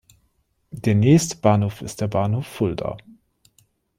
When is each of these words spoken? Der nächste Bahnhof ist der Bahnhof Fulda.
Der 0.71 0.95
nächste 0.95 1.37
Bahnhof 1.37 1.83
ist 1.83 2.01
der 2.01 2.07
Bahnhof 2.07 2.47
Fulda. 2.47 2.97